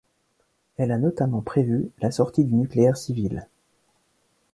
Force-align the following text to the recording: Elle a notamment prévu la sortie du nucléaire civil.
Elle 0.77 0.91
a 0.91 0.97
notamment 0.97 1.41
prévu 1.41 1.91
la 2.01 2.09
sortie 2.09 2.43
du 2.43 2.55
nucléaire 2.55 2.97
civil. 2.97 3.47